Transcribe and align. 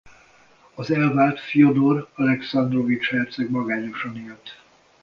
Az 0.75 0.91
elvált 0.91 1.39
Fjodor 1.39 2.09
Alekszandrovics 2.13 3.09
herceg 3.09 3.49
magányosan 3.51 4.17
élt. 4.17 4.59